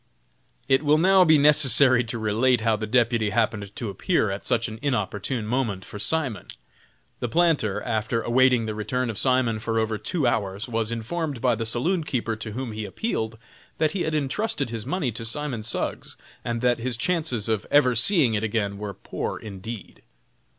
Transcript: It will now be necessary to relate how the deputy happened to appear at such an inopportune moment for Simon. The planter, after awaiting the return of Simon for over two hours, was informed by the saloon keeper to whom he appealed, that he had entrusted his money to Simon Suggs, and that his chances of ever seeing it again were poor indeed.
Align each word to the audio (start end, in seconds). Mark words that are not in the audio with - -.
It 0.67 0.81
will 0.81 0.97
now 0.97 1.23
be 1.25 1.37
necessary 1.37 2.03
to 2.05 2.17
relate 2.17 2.61
how 2.61 2.75
the 2.75 2.87
deputy 2.87 3.29
happened 3.29 3.75
to 3.75 3.89
appear 3.91 4.31
at 4.31 4.43
such 4.47 4.67
an 4.67 4.79
inopportune 4.81 5.45
moment 5.45 5.85
for 5.85 5.99
Simon. 5.99 6.47
The 7.19 7.27
planter, 7.29 7.83
after 7.83 8.23
awaiting 8.23 8.65
the 8.65 8.73
return 8.73 9.11
of 9.11 9.19
Simon 9.19 9.59
for 9.59 9.77
over 9.77 9.99
two 9.99 10.25
hours, 10.25 10.67
was 10.67 10.91
informed 10.91 11.39
by 11.39 11.53
the 11.53 11.67
saloon 11.67 12.03
keeper 12.03 12.35
to 12.37 12.53
whom 12.53 12.71
he 12.71 12.83
appealed, 12.85 13.37
that 13.77 13.91
he 13.91 14.01
had 14.01 14.15
entrusted 14.15 14.71
his 14.71 14.87
money 14.87 15.11
to 15.11 15.23
Simon 15.23 15.61
Suggs, 15.61 16.15
and 16.43 16.61
that 16.61 16.79
his 16.79 16.97
chances 16.97 17.47
of 17.47 17.67
ever 17.69 17.93
seeing 17.93 18.33
it 18.33 18.43
again 18.43 18.79
were 18.79 18.95
poor 18.95 19.37
indeed. 19.37 20.01